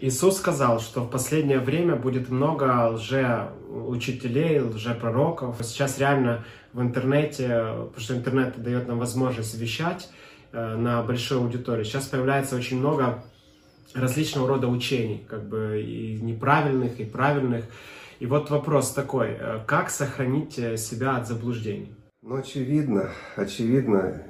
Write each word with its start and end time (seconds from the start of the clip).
Иисус 0.00 0.38
сказал, 0.38 0.80
что 0.80 1.02
в 1.02 1.10
последнее 1.10 1.58
время 1.58 1.94
будет 1.94 2.30
много 2.30 2.88
лжеучителей, 2.92 4.60
лжепророков. 4.60 5.56
Сейчас 5.62 5.98
реально 5.98 6.44
в 6.72 6.80
интернете, 6.80 7.48
потому 7.48 8.00
что 8.00 8.16
интернет 8.16 8.62
дает 8.62 8.88
нам 8.88 8.98
возможность 8.98 9.58
вещать 9.58 10.08
э, 10.52 10.76
на 10.76 11.02
большой 11.02 11.38
аудитории, 11.38 11.84
сейчас 11.84 12.06
появляется 12.06 12.56
очень 12.56 12.78
много 12.78 13.22
различного 13.94 14.48
рода 14.48 14.68
учений, 14.68 15.26
как 15.28 15.48
бы 15.48 15.82
и 15.82 16.18
неправильных, 16.20 16.98
и 16.98 17.04
правильных. 17.04 17.64
И 18.20 18.26
вот 18.26 18.50
вопрос 18.50 18.92
такой, 18.92 19.36
э, 19.38 19.60
как 19.66 19.90
сохранить 19.90 20.58
э, 20.58 20.78
себя 20.78 21.16
от 21.16 21.26
заблуждений? 21.26 21.94
Ну, 22.22 22.36
очевидно, 22.36 23.10
очевидно, 23.36 24.22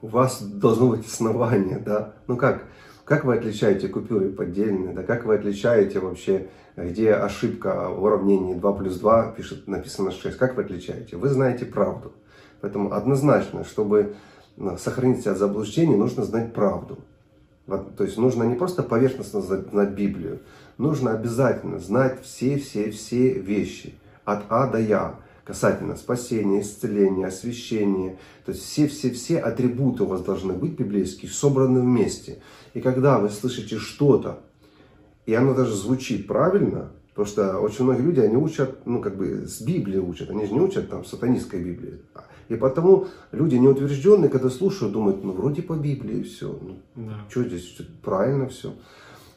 у 0.00 0.08
вас 0.08 0.42
должно 0.42 0.88
быть 0.88 1.06
основание, 1.06 1.78
да. 1.78 2.14
Ну 2.26 2.36
как, 2.36 2.64
как 3.06 3.24
вы 3.24 3.36
отличаете 3.36 3.86
купюры 3.88 4.30
поддельные, 4.30 4.92
да, 4.92 5.04
как 5.04 5.24
вы 5.24 5.36
отличаете 5.36 6.00
вообще, 6.00 6.48
где 6.76 7.14
ошибка 7.14 7.88
в 7.88 8.02
уравнении 8.02 8.54
2 8.54 8.72
плюс 8.72 8.98
2 8.98 9.32
пишет, 9.36 9.68
написано 9.68 10.10
6, 10.10 10.36
как 10.36 10.56
вы 10.56 10.64
отличаете? 10.64 11.16
Вы 11.16 11.28
знаете 11.28 11.64
правду. 11.66 12.12
Поэтому 12.60 12.92
однозначно, 12.92 13.62
чтобы 13.64 14.16
ну, 14.56 14.76
сохранить 14.76 15.20
себя 15.20 15.32
от 15.32 15.38
заблуждений, 15.38 15.94
нужно 15.94 16.24
знать 16.24 16.52
правду. 16.52 16.98
То 17.96 18.02
есть 18.04 18.18
нужно 18.18 18.42
не 18.42 18.56
просто 18.56 18.82
поверхностно 18.82 19.40
знать 19.40 19.90
Библию, 19.90 20.40
нужно 20.76 21.12
обязательно 21.12 21.78
знать 21.78 22.20
все-все-все 22.22 23.34
вещи 23.34 23.94
от 24.24 24.42
А 24.48 24.66
до 24.66 24.80
Я 24.80 25.14
касательно 25.46 25.94
спасения, 25.96 26.60
исцеления, 26.60 27.28
освящения. 27.28 28.18
То 28.44 28.52
есть 28.52 28.64
все-все-все 28.64 29.38
атрибуты 29.38 30.02
у 30.02 30.06
вас 30.06 30.22
должны 30.22 30.52
быть 30.52 30.72
библейские, 30.72 31.30
собраны 31.30 31.80
вместе. 31.80 32.40
И 32.74 32.80
когда 32.80 33.20
вы 33.20 33.30
слышите 33.30 33.78
что-то, 33.78 34.40
и 35.24 35.34
оно 35.34 35.54
даже 35.54 35.74
звучит 35.74 36.26
правильно, 36.26 36.90
потому 37.10 37.26
что 37.26 37.60
очень 37.60 37.84
многие 37.84 38.02
люди, 38.02 38.20
они 38.20 38.36
учат, 38.36 38.84
ну 38.86 39.00
как 39.00 39.16
бы 39.16 39.46
с 39.46 39.60
Библии 39.60 39.98
учат, 39.98 40.30
они 40.30 40.46
же 40.46 40.52
не 40.52 40.60
учат 40.60 40.90
там 40.90 41.04
сатанистской 41.04 41.62
Библии. 41.62 42.00
И 42.48 42.56
потому 42.56 43.06
люди 43.30 43.54
неутвержденные, 43.54 44.28
когда 44.28 44.50
слушают, 44.50 44.92
думают, 44.92 45.22
ну 45.22 45.32
вроде 45.32 45.62
по 45.62 45.74
Библии 45.74 46.22
все, 46.24 46.58
ну, 46.60 46.76
да. 46.96 47.24
что 47.28 47.44
здесь, 47.44 47.78
правильно 48.02 48.48
все. 48.48 48.74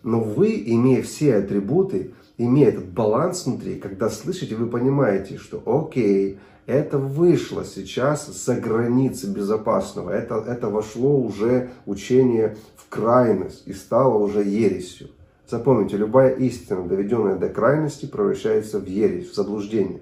Но 0.01 0.21
вы, 0.21 0.63
имея 0.65 1.03
все 1.03 1.35
атрибуты, 1.35 2.13
имея 2.39 2.69
этот 2.69 2.85
баланс 2.85 3.45
внутри, 3.45 3.75
когда 3.75 4.09
слышите, 4.09 4.55
вы 4.55 4.67
понимаете, 4.67 5.37
что 5.37 5.61
окей, 5.65 6.39
это 6.65 6.97
вышло 6.97 7.65
сейчас 7.65 8.27
за 8.27 8.55
границы 8.55 9.27
безопасного, 9.27 10.11
это, 10.11 10.35
это 10.47 10.69
вошло 10.69 11.19
уже 11.19 11.69
учение 11.85 12.55
в 12.77 12.87
крайность 12.89 13.67
и 13.67 13.73
стало 13.73 14.17
уже 14.17 14.43
ересью. 14.43 15.09
Запомните, 15.47 15.97
любая 15.97 16.33
истина, 16.35 16.87
доведенная 16.87 17.35
до 17.35 17.49
крайности, 17.49 18.05
превращается 18.05 18.79
в 18.79 18.85
ересь, 18.85 19.31
в 19.31 19.35
заблуждение. 19.35 19.99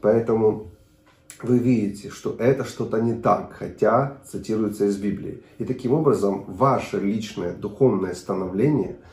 Поэтому 0.00 0.68
вы 1.42 1.58
видите, 1.58 2.10
что 2.10 2.36
это 2.38 2.64
что-то 2.64 3.00
не 3.00 3.14
так, 3.14 3.54
хотя 3.58 4.18
цитируется 4.30 4.84
из 4.84 4.96
Библии. 4.98 5.42
И 5.58 5.64
таким 5.64 5.92
образом 5.92 6.44
ваше 6.46 7.00
личное 7.00 7.52
духовное 7.52 8.14
становление– 8.14 8.96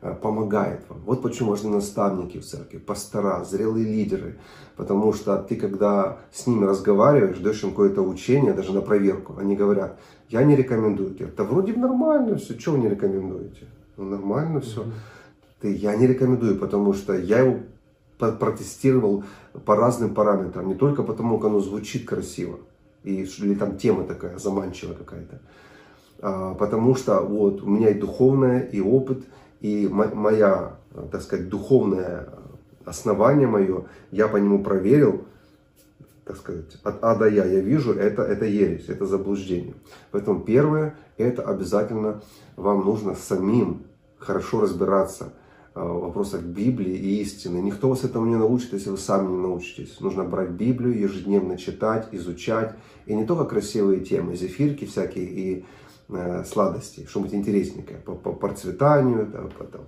помогает 0.00 0.80
вам. 0.88 1.00
Вот 1.04 1.22
почему 1.22 1.50
важны 1.50 1.70
наставники 1.70 2.38
в 2.38 2.44
церкви, 2.44 2.78
пастора, 2.78 3.44
зрелые 3.44 3.84
лидеры. 3.84 4.38
Потому 4.76 5.12
что 5.12 5.36
ты, 5.38 5.56
когда 5.56 6.18
с 6.32 6.46
ними 6.46 6.64
разговариваешь, 6.64 7.38
даешь 7.38 7.62
им 7.62 7.70
какое-то 7.70 8.02
учение, 8.02 8.52
даже 8.52 8.72
на 8.72 8.82
проверку, 8.82 9.36
они 9.38 9.56
говорят, 9.56 9.98
я 10.28 10.44
не 10.44 10.54
рекомендую 10.54 11.14
тебе. 11.14 11.30
Да 11.36 11.44
вроде 11.44 11.72
нормально 11.72 12.36
все, 12.36 12.58
что 12.58 12.72
вы 12.72 12.78
не 12.78 12.88
рекомендуете? 12.88 13.66
Ну, 13.96 14.04
нормально 14.04 14.60
все. 14.60 14.84
Ты, 15.60 15.74
я 15.74 15.96
не 15.96 16.06
рекомендую, 16.06 16.58
потому 16.58 16.92
что 16.92 17.14
я 17.14 17.40
его 17.40 17.58
протестировал 18.18 19.24
по 19.64 19.76
разным 19.76 20.14
параметрам. 20.14 20.66
Не 20.66 20.74
только 20.74 21.02
потому, 21.02 21.38
как 21.38 21.50
оно 21.50 21.60
звучит 21.60 22.06
красиво, 22.06 22.58
и, 23.04 23.22
или 23.38 23.54
там 23.54 23.76
тема 23.78 24.04
такая 24.04 24.38
заманчивая 24.38 24.94
какая-то. 24.94 25.40
А, 26.20 26.54
потому 26.54 26.94
что 26.94 27.20
вот 27.20 27.62
у 27.62 27.68
меня 27.68 27.90
и 27.90 27.98
духовное, 27.98 28.60
и 28.60 28.80
опыт, 28.80 29.24
и 29.60 29.88
моя, 29.88 30.76
так 31.10 31.22
сказать, 31.22 31.48
духовное 31.48 32.28
основание 32.84 33.46
мое, 33.46 33.86
я 34.10 34.28
по 34.28 34.36
нему 34.36 34.62
проверил, 34.62 35.24
так 36.24 36.36
сказать, 36.36 36.76
от 36.82 36.98
А 37.02 37.14
до 37.14 37.28
Я, 37.28 37.44
я 37.44 37.60
вижу, 37.60 37.92
это, 37.92 38.22
это 38.22 38.44
ересь, 38.44 38.88
это 38.88 39.06
заблуждение. 39.06 39.74
Поэтому 40.10 40.40
первое, 40.40 40.96
это 41.16 41.42
обязательно 41.42 42.22
вам 42.56 42.84
нужно 42.84 43.14
самим 43.14 43.84
хорошо 44.18 44.60
разбираться 44.60 45.32
а, 45.74 45.84
в 45.84 46.00
вопросах 46.00 46.42
Библии 46.42 46.94
и 46.96 47.20
истины. 47.22 47.58
Никто 47.58 47.88
вас 47.88 48.02
этому 48.02 48.26
не 48.26 48.34
научит, 48.34 48.72
если 48.72 48.90
вы 48.90 48.98
сами 48.98 49.28
не 49.28 49.36
научитесь. 49.36 50.00
Нужно 50.00 50.24
брать 50.24 50.50
Библию, 50.50 50.98
ежедневно 50.98 51.56
читать, 51.56 52.08
изучать. 52.10 52.74
И 53.06 53.14
не 53.14 53.24
только 53.24 53.44
красивые 53.44 54.00
темы, 54.00 54.34
зефирки 54.34 54.84
всякие 54.84 55.26
и 55.26 55.64
Э, 56.08 56.44
сладостей, 56.44 57.04
что-нибудь 57.04 57.34
интересненькое 57.34 57.98
по, 57.98 58.14
по 58.14 58.32
процветанию, 58.32 59.26
да, 59.26 59.40
по, 59.58 59.64
там, 59.64 59.80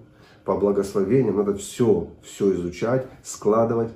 по 0.45 0.57
благословениям. 0.57 1.37
Надо 1.37 1.55
все, 1.55 2.11
все 2.25 2.53
изучать, 2.55 3.07
складывать, 3.23 3.93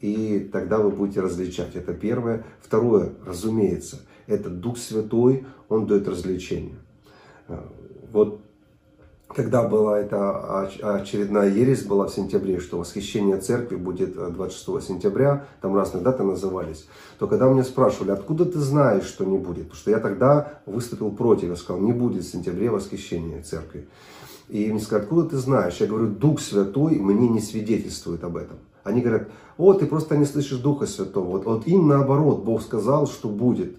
и 0.00 0.48
тогда 0.52 0.78
вы 0.78 0.90
будете 0.90 1.20
различать. 1.20 1.74
Это 1.74 1.94
первое. 1.94 2.44
Второе, 2.60 3.12
разумеется, 3.26 4.02
это 4.28 4.50
Дух 4.50 4.78
Святой, 4.78 5.46
Он 5.68 5.88
дает 5.88 6.06
развлечение. 6.06 6.76
Э, 7.48 7.60
вот 8.12 8.40
когда 9.28 9.62
была 9.62 9.98
эта 9.98 10.62
очередная 10.96 11.50
ересь 11.50 11.84
была 11.84 12.06
в 12.06 12.14
сентябре, 12.14 12.60
что 12.60 12.78
восхищение 12.78 13.36
церкви 13.38 13.76
будет 13.76 14.14
26 14.14 14.68
э, 14.68 14.80
сентября, 14.88 15.44
там 15.60 15.76
разные 15.76 16.02
даты 16.02 16.22
назывались, 16.22 16.88
то 17.18 17.26
когда 17.26 17.46
меня 17.46 17.62
спрашивали, 17.62 18.10
откуда 18.10 18.46
ты 18.46 18.58
знаешь, 18.58 19.04
что 19.04 19.24
не 19.24 19.38
будет, 19.38 19.64
потому 19.64 19.76
что 19.76 19.90
я 19.90 19.98
тогда 19.98 20.60
выступил 20.64 21.10
против, 21.10 21.50
я 21.50 21.56
сказал, 21.56 21.82
не 21.82 21.92
будет 21.92 22.24
в 22.24 22.30
сентябре 22.30 22.70
восхищения 22.70 23.42
церкви. 23.42 23.86
И 24.48 24.72
мне 24.72 24.80
сказали, 24.80 25.02
откуда 25.02 25.28
ты 25.28 25.36
знаешь? 25.36 25.76
Я 25.76 25.86
говорю, 25.86 26.08
Дух 26.08 26.40
Святой 26.40 26.98
мне 26.98 27.28
не 27.28 27.40
свидетельствует 27.40 28.24
об 28.24 28.38
этом. 28.38 28.56
Они 28.82 29.02
говорят, 29.02 29.28
о, 29.58 29.74
ты 29.74 29.84
просто 29.84 30.16
не 30.16 30.24
слышишь 30.24 30.58
Духа 30.58 30.86
Святого. 30.86 31.26
Вот, 31.26 31.44
вот 31.44 31.66
им 31.66 31.86
наоборот, 31.86 32.44
Бог 32.44 32.62
сказал, 32.62 33.06
что 33.06 33.28
будет. 33.28 33.76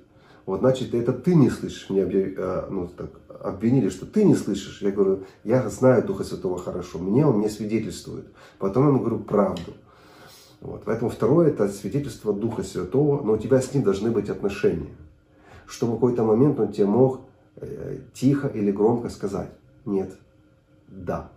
Вот 0.49 0.61
значит, 0.61 0.95
это 0.95 1.13
ты 1.13 1.35
не 1.35 1.51
слышишь, 1.51 1.91
мне 1.91 2.01
объяв... 2.01 2.27
Э, 2.35 2.67
ну, 2.71 2.87
так, 2.87 3.11
обвинили, 3.39 3.89
что 3.89 4.07
ты 4.07 4.23
не 4.23 4.33
слышишь. 4.33 4.81
Я 4.81 4.89
говорю, 4.89 5.25
я 5.43 5.69
знаю 5.69 6.03
Духа 6.03 6.23
Святого 6.23 6.57
хорошо, 6.57 6.97
мне 6.97 7.23
он 7.23 7.39
не 7.39 7.49
свидетельствует. 7.49 8.25
Потом 8.57 8.85
я 8.85 8.89
ему 8.89 8.99
говорю 8.99 9.19
правду. 9.19 9.73
Вот. 10.59 10.81
Поэтому 10.85 11.11
второе 11.11 11.49
это 11.49 11.67
свидетельство 11.67 12.33
Духа 12.33 12.63
Святого, 12.63 13.21
но 13.23 13.33
у 13.33 13.37
тебя 13.37 13.61
с 13.61 13.71
ним 13.75 13.83
должны 13.83 14.09
быть 14.09 14.27
отношения. 14.27 14.95
Чтобы 15.67 15.91
в 15.91 15.95
какой-то 15.97 16.23
момент 16.23 16.59
он 16.59 16.71
тебе 16.71 16.87
мог 16.87 17.21
э, 17.57 17.99
тихо 18.15 18.47
или 18.47 18.71
громко 18.71 19.09
сказать 19.09 19.51
нет, 19.85 20.17
да. 20.87 21.29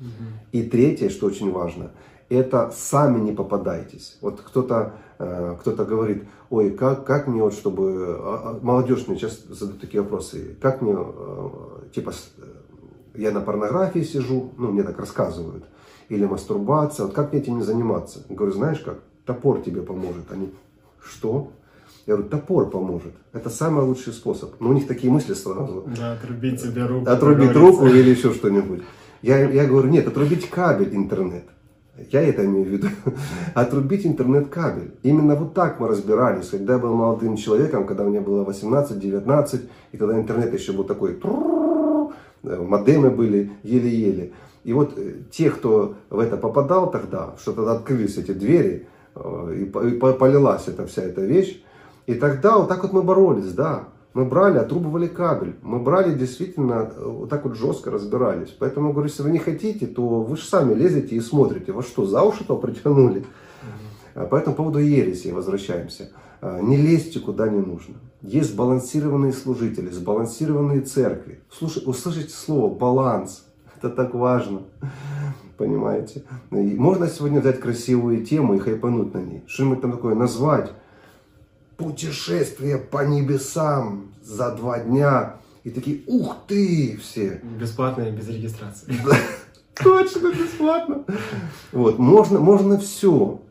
Угу. 0.00 0.08
И 0.52 0.64
третье, 0.64 1.08
что 1.08 1.28
очень 1.28 1.50
важно, 1.50 1.92
это 2.28 2.72
сами 2.74 3.20
не 3.20 3.32
попадайтесь. 3.32 4.18
Вот 4.20 4.40
кто-то 4.40 4.94
э, 5.18 5.56
кто 5.60 5.72
говорит, 5.84 6.24
ой, 6.50 6.70
как, 6.70 7.04
как 7.04 7.26
мне 7.26 7.42
вот, 7.42 7.54
чтобы... 7.54 8.16
А, 8.18 8.42
а, 8.44 8.58
молодежь 8.62 9.06
мне 9.06 9.16
сейчас 9.16 9.42
задают 9.44 9.80
такие 9.80 10.02
вопросы. 10.02 10.56
Как 10.60 10.82
мне, 10.82 10.94
э, 10.96 11.48
типа, 11.94 12.12
э, 12.38 12.42
я 13.14 13.30
на 13.30 13.40
порнографии 13.40 14.00
сижу, 14.00 14.52
ну, 14.56 14.72
мне 14.72 14.82
так 14.82 14.98
рассказывают. 14.98 15.64
Или 16.08 16.26
мастурбация, 16.26 17.06
вот 17.06 17.14
как 17.14 17.32
мне 17.32 17.40
этим 17.40 17.58
не 17.58 17.62
заниматься? 17.62 18.20
Я 18.28 18.36
говорю, 18.36 18.52
знаешь 18.52 18.80
как, 18.80 18.98
топор 19.24 19.62
тебе 19.62 19.82
поможет. 19.82 20.30
Они, 20.30 20.52
что? 21.02 21.50
Я 22.06 22.14
говорю, 22.14 22.28
топор 22.28 22.70
поможет. 22.70 23.14
Это 23.32 23.48
самый 23.48 23.84
лучший 23.84 24.12
способ. 24.12 24.60
Но 24.60 24.70
у 24.70 24.72
них 24.74 24.86
такие 24.86 25.10
мысли 25.10 25.32
сразу. 25.32 25.84
Да, 25.96 26.12
отрубить 26.12 26.62
тебе 26.62 26.84
руку. 26.86 27.10
Отрубить 27.10 27.56
руку 27.56 27.86
или 27.86 28.10
еще 28.10 28.34
что-нибудь. 28.34 28.82
Я, 29.22 29.38
я 29.48 29.64
говорю, 29.64 29.88
нет, 29.88 30.06
отрубить 30.06 30.50
кабель 30.50 30.94
интернет. 30.94 31.44
Я 32.10 32.22
это 32.22 32.44
имею 32.44 32.66
в 32.66 32.68
виду. 32.68 32.88
Отрубить 33.54 34.04
интернет-кабель. 34.04 34.94
Именно 35.02 35.36
вот 35.36 35.54
так 35.54 35.78
мы 35.78 35.88
разбирались, 35.88 36.48
когда 36.48 36.74
я 36.74 36.78
был 36.78 36.94
молодым 36.94 37.36
человеком, 37.36 37.86
когда 37.86 38.04
мне 38.04 38.20
было 38.20 38.44
18-19, 38.44 39.68
и 39.92 39.96
когда 39.96 40.18
интернет 40.18 40.52
еще 40.52 40.72
был 40.72 40.84
такой, 40.84 41.20
модемы 42.42 43.10
были 43.10 43.52
еле-еле. 43.62 44.32
И 44.64 44.72
вот 44.72 44.94
э, 44.96 45.14
те, 45.30 45.50
кто 45.50 45.94
в 46.10 46.18
это 46.18 46.36
попадал 46.36 46.90
тогда, 46.90 47.34
что 47.38 47.52
тогда 47.52 47.72
открылись 47.72 48.16
эти 48.16 48.32
двери, 48.32 48.86
э, 49.14 49.56
и 49.60 49.64
полилась 49.66 50.66
эта 50.66 50.86
вся 50.86 51.02
эта 51.02 51.20
вещь, 51.20 51.62
и 52.06 52.14
тогда 52.14 52.58
вот 52.58 52.68
так 52.68 52.82
вот 52.82 52.92
мы 52.92 53.02
боролись, 53.02 53.52
да. 53.52 53.84
Мы 54.14 54.24
брали, 54.24 54.58
отрубывали 54.58 55.08
кабель. 55.08 55.56
Мы 55.62 55.80
брали 55.80 56.14
действительно, 56.14 56.92
э, 56.96 57.04
вот 57.04 57.28
так 57.28 57.44
вот 57.44 57.56
жестко 57.56 57.90
разбирались. 57.90 58.54
Поэтому, 58.56 58.92
говорю, 58.92 59.08
если 59.08 59.24
вы 59.24 59.30
не 59.30 59.40
хотите, 59.40 59.88
то 59.88 60.22
вы 60.22 60.36
же 60.36 60.44
сами 60.44 60.72
лезете 60.72 61.16
и 61.16 61.20
смотрите. 61.20 61.72
Во 61.72 61.82
что, 61.82 62.06
за 62.06 62.22
уши 62.22 62.44
то 62.44 62.56
притянули? 62.56 63.24
Угу. 64.14 64.28
По 64.28 64.36
этому 64.36 64.54
поводу 64.54 64.78
ереси 64.78 65.32
возвращаемся. 65.32 66.10
э, 66.40 66.60
не 66.62 66.76
лезьте 66.76 67.18
куда 67.18 67.48
не 67.48 67.58
нужно. 67.58 67.96
Есть 68.22 68.52
сбалансированные 68.52 69.32
служители, 69.32 69.90
сбалансированные 69.90 70.82
церкви. 70.82 71.40
Слушай, 71.50 71.82
услышите 71.84 72.32
слово 72.32 72.72
«баланс». 72.72 73.44
Это 73.76 73.90
так 73.90 74.14
важно. 74.14 74.62
Понимаете? 75.56 76.22
И 76.52 76.74
можно 76.76 77.08
сегодня 77.08 77.40
взять 77.40 77.58
красивую 77.58 78.24
тему 78.24 78.54
и 78.54 78.58
хайпануть 78.58 79.12
на 79.12 79.18
ней. 79.18 79.42
Что-нибудь 79.48 79.80
там 79.80 79.90
такое 79.90 80.14
назвать. 80.14 80.70
Путешествие 81.84 82.78
по 82.78 83.04
небесам 83.04 84.14
за 84.22 84.52
два 84.52 84.78
дня. 84.78 85.36
И 85.64 85.70
такие, 85.70 86.00
ух 86.06 86.38
ты, 86.48 86.96
все. 86.96 87.42
Бесплатно 87.60 88.04
и 88.04 88.10
без 88.10 88.26
регистрации. 88.26 88.94
Точно, 89.74 90.32
бесплатно. 90.32 91.04
Вот, 91.72 91.98
можно, 91.98 92.40
можно 92.40 92.78
все. 92.78 93.42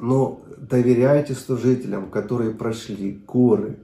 Но 0.00 0.40
доверяйте 0.58 1.34
служителям, 1.34 2.10
которые 2.10 2.50
прошли 2.50 3.22
горы, 3.24 3.78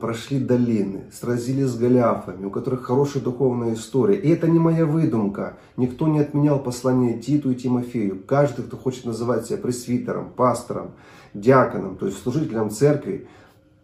прошли 0.00 0.38
долины, 0.38 1.04
сразились 1.12 1.70
с 1.70 1.76
Голиафами, 1.76 2.44
у 2.44 2.50
которых 2.50 2.84
хорошая 2.84 3.22
духовная 3.22 3.74
история. 3.74 4.16
И 4.16 4.28
это 4.28 4.46
не 4.46 4.60
моя 4.60 4.86
выдумка. 4.86 5.56
Никто 5.76 6.06
не 6.06 6.20
отменял 6.20 6.60
послание 6.60 7.18
Титу 7.18 7.50
и 7.50 7.56
Тимофею. 7.56 8.22
Каждый, 8.24 8.64
кто 8.64 8.76
хочет 8.76 9.06
называть 9.06 9.46
себя 9.46 9.58
пресвитером, 9.58 10.30
пастором, 10.30 10.92
диаконом, 11.34 11.96
то 11.96 12.06
есть 12.06 12.22
служителем 12.22 12.70
церкви, 12.70 13.26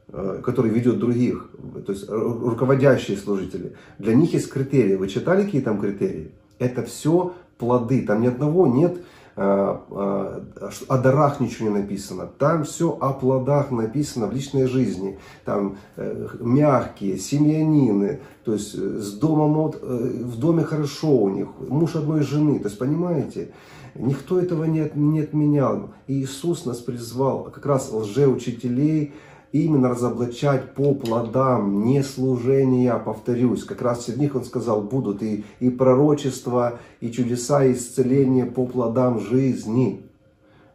э, 0.08 0.40
который 0.44 0.70
ведет 0.70 1.00
других, 1.00 1.50
то 1.84 1.92
есть 1.92 2.08
руководящие 2.08 3.16
служители, 3.16 3.74
для 3.98 4.14
них 4.14 4.34
есть 4.34 4.48
критерии. 4.50 4.94
Вы 4.94 5.08
читали, 5.08 5.44
какие 5.44 5.62
там 5.62 5.80
критерии? 5.80 6.30
Это 6.60 6.84
все 6.84 7.34
плоды, 7.58 8.02
там 8.02 8.20
ни 8.20 8.28
одного 8.28 8.68
нет 8.68 8.98
Э, 8.98 8.98
э, 8.98 9.17
о 9.38 10.98
дарах 10.98 11.38
ничего 11.38 11.68
не 11.68 11.74
написано. 11.76 12.26
Там 12.26 12.64
все 12.64 12.96
о 13.00 13.12
плодах 13.12 13.70
написано 13.70 14.26
в 14.26 14.32
личной 14.32 14.66
жизни. 14.66 15.18
Там 15.44 15.76
э, 15.96 16.28
мягкие, 16.40 17.18
семьянины, 17.18 18.20
то 18.44 18.54
есть 18.54 18.74
с 18.74 19.12
домом, 19.12 19.70
в 19.70 20.38
доме 20.38 20.64
хорошо 20.64 21.10
у 21.10 21.28
них, 21.28 21.48
муж 21.68 21.94
одной 21.94 22.22
жены. 22.22 22.58
То 22.58 22.66
есть, 22.66 22.78
понимаете, 22.78 23.52
никто 23.94 24.40
этого 24.40 24.64
не, 24.64 24.90
не 24.94 25.20
отменял. 25.20 25.90
И 26.08 26.22
Иисус 26.22 26.64
нас 26.64 26.78
призвал 26.78 27.44
как 27.44 27.64
раз 27.64 27.92
лжеучителей, 27.92 29.12
именно 29.52 29.88
разоблачать 29.88 30.74
по 30.74 30.94
плодам, 30.94 31.84
не 31.84 32.02
служения, 32.02 32.94
повторюсь. 32.96 33.64
Как 33.64 33.82
раз 33.82 34.04
среди 34.04 34.20
них 34.20 34.34
он 34.34 34.44
сказал, 34.44 34.82
будут 34.82 35.22
и, 35.22 35.44
и 35.60 35.70
пророчества, 35.70 36.78
и 37.00 37.10
чудеса, 37.10 37.64
и 37.64 37.72
исцеления 37.72 38.46
по 38.46 38.66
плодам 38.66 39.20
жизни. 39.20 40.02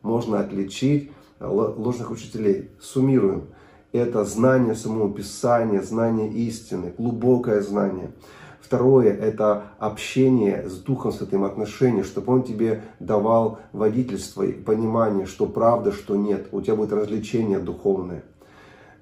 Можно 0.02 0.40
отличить 0.40 1.12
ложных 1.40 2.12
учителей. 2.12 2.70
Суммируем. 2.82 3.44
Это 3.92 4.26
знание 4.26 4.74
самого 4.74 5.14
Писания, 5.14 5.82
знание 5.82 6.28
истины, 6.30 6.94
глубокое 6.98 7.62
знание. 7.62 8.12
Второе– 8.60 9.14
это 9.22 9.66
общение 9.78 10.68
с 10.68 10.80
Духом 10.80 11.12
Святым, 11.12 11.44
отношения, 11.44 12.02
чтобы 12.02 12.34
Он 12.34 12.42
тебе 12.42 12.82
давал 13.00 13.60
водительство 13.72 14.42
и 14.42 14.52
понимание, 14.52 15.28
что 15.28 15.46
правда, 15.46 15.92
что 15.92 16.16
нет. 16.16 16.48
У 16.52 16.62
тебя 16.62 16.76
будет 16.76 16.94
развлечение 16.94 17.60
духовное. 17.60 18.24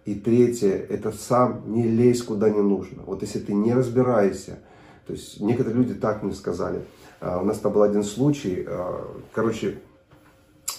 И 0.06 0.16
третье, 0.16 0.72
это 0.90 1.12
сам 1.12 1.64
не 1.68 1.88
лезь 1.88 2.24
куда 2.24 2.50
не 2.50 2.62
нужно. 2.62 3.04
Вот 3.06 3.22
если 3.22 3.40
ты 3.40 3.54
не 3.54 3.74
разбираешься, 3.74 4.60
то 5.06 5.14
есть 5.14 5.40
некоторые 5.40 5.78
люди 5.78 5.94
так 5.94 6.24
мне 6.24 6.34
сказали. 6.34 6.84
А, 7.20 7.40
у 7.40 7.46
нас 7.46 7.60
там 7.60 7.72
был 7.72 7.84
один 7.84 8.04
случай, 8.04 8.66
а, 8.68 9.08
короче, 9.34 9.80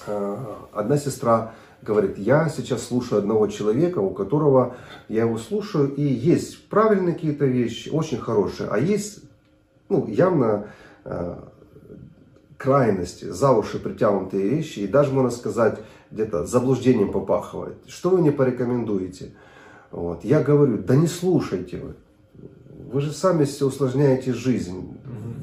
а, 0.06 0.66
одна 0.72 0.96
сестра 0.96 1.54
говорит, 1.82 2.19
я 2.19 2.48
сейчас 2.48 2.82
слушаю 2.82 3.20
одного 3.20 3.46
человека, 3.46 3.98
у 3.98 4.10
которого 4.10 4.76
я 5.08 5.22
его 5.22 5.38
слушаю, 5.38 5.94
и 5.94 6.02
есть 6.02 6.69
правильные 6.69 7.14
какие-то 7.14 7.44
вещи, 7.44 7.90
очень 7.90 8.19
хорошие, 8.19 8.69
а 8.70 8.78
есть, 8.78 9.20
ну, 9.88 10.06
явно 10.06 10.69
крайности, 12.56 13.24
за 13.24 13.50
уши 13.50 13.80
притянутые 13.80 14.48
вещи, 14.48 14.80
и 14.80 14.86
даже, 14.86 15.12
можно 15.12 15.30
сказать, 15.30 15.80
где-то 16.12 16.46
заблуждением 16.46 17.10
попахивает. 17.10 17.78
Что 17.86 18.10
вы 18.10 18.18
мне 18.18 18.32
порекомендуете? 18.32 19.32
Вот. 19.90 20.24
Я 20.24 20.42
говорю, 20.42 20.78
да 20.78 20.94
не 20.94 21.06
слушайте 21.06 21.78
вы. 21.78 21.94
Вы 22.92 23.00
же 23.00 23.12
сами 23.12 23.44
все 23.44 23.66
усложняете 23.66 24.32
жизнь. 24.32 24.98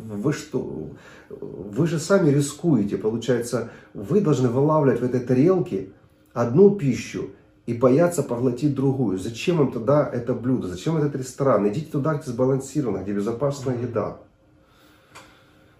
Вы 0.07 0.33
что? 0.33 0.89
Вы 1.29 1.87
же 1.87 1.99
сами 1.99 2.29
рискуете. 2.29 2.97
Получается, 2.97 3.69
вы 3.93 4.21
должны 4.21 4.49
вылавливать 4.49 5.01
в 5.01 5.03
этой 5.03 5.19
тарелке 5.19 5.89
одну 6.33 6.71
пищу 6.71 7.29
и 7.65 7.73
бояться 7.73 8.23
поглотить 8.23 8.75
другую. 8.75 9.17
Зачем 9.19 9.57
вам 9.57 9.71
тогда 9.71 10.07
это 10.07 10.33
блюдо? 10.33 10.67
Зачем 10.67 10.97
этот 10.97 11.15
ресторан? 11.15 11.67
Идите 11.67 11.91
туда, 11.91 12.15
где 12.15 12.31
сбалансировано, 12.31 13.03
где 13.03 13.13
безопасная 13.13 13.79
еда. 13.79 14.17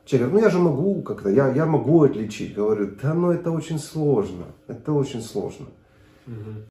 Человек 0.10 0.32
ну 0.34 0.40
я 0.40 0.50
же 0.50 0.58
могу 0.58 1.04
как-то, 1.04 1.30
я, 1.30 1.54
я 1.54 1.68
могу 1.68 2.02
отличить. 2.02 2.56
Говорю, 2.56 2.96
да 3.00 3.14
ну 3.14 3.30
это 3.30 3.52
очень 3.52 3.78
сложно, 3.78 4.46
это 4.68 4.92
очень 4.92 5.22
сложно. 5.22 5.68
Угу. 6.26 6.66